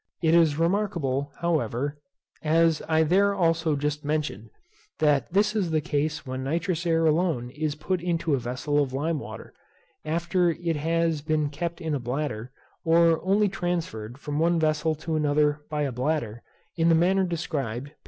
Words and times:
It 0.23 0.33
is 0.33 0.57
remarkable, 0.57 1.31
however, 1.41 1.99
as 2.41 2.81
I 2.89 3.03
there 3.03 3.35
also 3.35 3.75
just 3.75 4.03
mentioned, 4.03 4.49
that 4.97 5.31
this 5.31 5.55
is 5.55 5.69
the 5.69 5.79
case 5.79 6.25
when 6.25 6.43
nitrous 6.43 6.87
air 6.87 7.05
alone 7.05 7.51
is 7.51 7.75
put 7.75 7.99
to 7.99 8.33
a 8.33 8.39
vessel 8.39 8.81
of 8.81 8.93
lime 8.93 9.19
water, 9.19 9.53
after 10.03 10.49
it 10.49 10.75
has 10.75 11.21
been 11.21 11.51
kept 11.51 11.79
in 11.81 11.93
a 11.93 11.99
bladder, 11.99 12.51
or 12.83 13.23
only 13.23 13.47
transferred 13.47 14.17
from 14.17 14.39
one 14.39 14.59
vessel 14.59 14.95
to 14.95 15.15
another 15.15 15.61
by 15.69 15.83
a 15.83 15.91
bladder, 15.91 16.41
in 16.75 16.89
the 16.89 16.95
manner 16.95 17.23
described, 17.23 17.89
p. 17.89 17.93